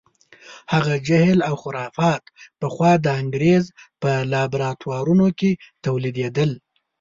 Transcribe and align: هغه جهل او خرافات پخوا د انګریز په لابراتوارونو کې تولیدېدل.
هغه 0.73 0.95
جهل 1.07 1.39
او 1.47 1.55
خرافات 1.63 2.23
پخوا 2.59 2.91
د 3.01 3.07
انګریز 3.21 3.63
په 4.01 4.09
لابراتوارونو 4.31 5.27
کې 5.39 5.51
تولیدېدل. 5.85 6.51